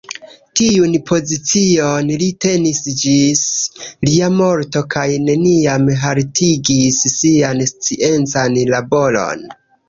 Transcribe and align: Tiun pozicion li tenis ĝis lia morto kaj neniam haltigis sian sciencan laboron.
Tiun 0.59 0.93
pozicion 1.09 2.07
li 2.21 2.29
tenis 2.45 2.79
ĝis 3.01 3.43
lia 4.09 4.29
morto 4.39 4.83
kaj 4.95 5.05
neniam 5.27 5.85
haltigis 6.05 6.99
sian 7.19 7.63
sciencan 7.75 8.59
laboron. 8.73 9.47